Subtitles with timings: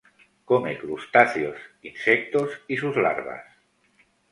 [0.49, 3.43] Come crustáceos insectos y sus larvas.